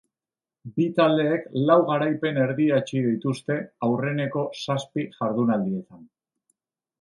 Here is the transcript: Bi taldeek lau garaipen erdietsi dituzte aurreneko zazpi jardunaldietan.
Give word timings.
Bi 0.77 0.85
taldeek 0.99 1.43
lau 1.67 1.75
garaipen 1.89 2.39
erdietsi 2.45 3.03
dituzte 3.09 3.59
aurreneko 3.89 4.47
zazpi 4.63 5.05
jardunaldietan. 5.19 6.03